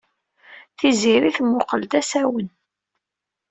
[0.77, 2.47] Tiziri temmuqqel d asawen.